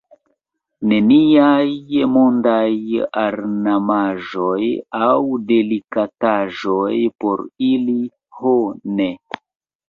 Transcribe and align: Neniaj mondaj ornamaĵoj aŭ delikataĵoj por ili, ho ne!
Neniaj 0.91 1.99
mondaj 2.13 2.71
ornamaĵoj 3.23 4.71
aŭ 5.09 5.19
delikataĵoj 5.53 6.95
por 7.25 7.45
ili, 7.69 7.99
ho 8.41 8.57
ne! 8.97 9.09